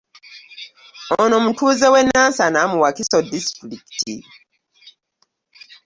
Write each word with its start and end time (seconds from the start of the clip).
Ono 1.21 1.35
mutuuze 1.45 1.87
w'e 1.93 2.01
Nansana 2.07 2.59
mu 2.71 2.77
Wakiso 2.83 3.17
disitulikiti 3.31 4.15